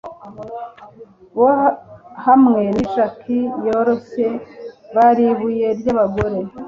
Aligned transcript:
bo 1.37 1.51
hamwe 2.25 2.63
na 2.75 2.83
jack 2.93 3.19
yoroshye 3.65 4.27
bari 4.95 5.23
ibuye 5.31 5.67
ryabagore)- 5.79 6.39